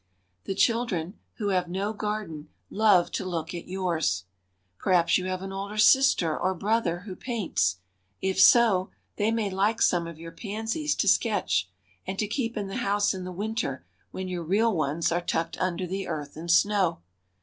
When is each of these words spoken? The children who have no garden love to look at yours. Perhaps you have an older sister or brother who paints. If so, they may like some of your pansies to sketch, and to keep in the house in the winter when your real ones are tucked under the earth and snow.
The 0.45 0.55
children 0.55 1.19
who 1.35 1.49
have 1.49 1.67
no 1.69 1.93
garden 1.93 2.49
love 2.71 3.11
to 3.11 3.23
look 3.23 3.53
at 3.53 3.67
yours. 3.67 4.23
Perhaps 4.79 5.19
you 5.19 5.25
have 5.25 5.43
an 5.43 5.51
older 5.53 5.77
sister 5.77 6.35
or 6.35 6.55
brother 6.55 7.01
who 7.01 7.15
paints. 7.15 7.77
If 8.19 8.39
so, 8.41 8.89
they 9.17 9.29
may 9.29 9.51
like 9.51 9.79
some 9.79 10.07
of 10.07 10.17
your 10.17 10.31
pansies 10.31 10.95
to 10.95 11.07
sketch, 11.07 11.69
and 12.07 12.17
to 12.17 12.25
keep 12.25 12.57
in 12.57 12.65
the 12.65 12.77
house 12.77 13.13
in 13.13 13.25
the 13.25 13.31
winter 13.31 13.85
when 14.09 14.27
your 14.27 14.41
real 14.41 14.75
ones 14.75 15.11
are 15.11 15.21
tucked 15.21 15.55
under 15.59 15.85
the 15.85 16.07
earth 16.07 16.35
and 16.35 16.49
snow. 16.49 17.01